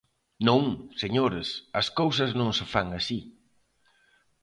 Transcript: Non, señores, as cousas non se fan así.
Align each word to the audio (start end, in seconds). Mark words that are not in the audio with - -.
Non, 0.47 0.63
señores, 1.01 1.47
as 1.81 1.87
cousas 1.99 2.31
non 2.39 2.49
se 2.57 2.65
fan 2.73 2.87
así. 2.99 3.19